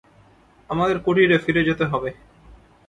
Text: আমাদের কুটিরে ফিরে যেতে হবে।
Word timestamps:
আমাদের 0.69 0.97
কুটিরে 0.99 1.37
ফিরে 1.37 1.61
যেতে 1.63 1.85
হবে। 1.85 2.09